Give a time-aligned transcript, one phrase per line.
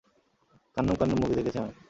[0.77, 1.73] Kannum Kannum movie দেখেছি আমি।